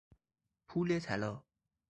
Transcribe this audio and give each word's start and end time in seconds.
پول 0.67 0.99
طلا 0.99 1.43